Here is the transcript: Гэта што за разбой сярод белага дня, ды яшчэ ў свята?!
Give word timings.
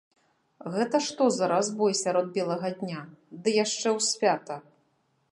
Гэта 0.75 0.99
што 1.07 1.25
за 1.35 1.49
разбой 1.51 1.93
сярод 2.03 2.31
белага 2.37 2.71
дня, 2.79 3.01
ды 3.43 3.49
яшчэ 3.57 3.83
ў 3.83 3.99
свята?! 4.09 4.57